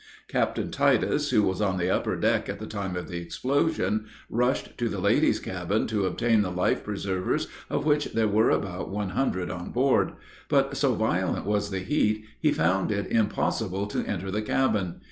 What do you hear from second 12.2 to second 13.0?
he found